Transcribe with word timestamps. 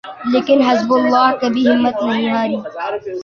لیکن 0.25 0.61
حزب 0.61 0.93
اللہ 0.93 1.27
کبھی 1.41 1.67
ہمت 1.67 1.95
نہیں 2.03 2.29
ہاری۔ 2.29 2.55